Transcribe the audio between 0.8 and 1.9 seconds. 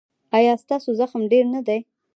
زغم ډیر نه دی؟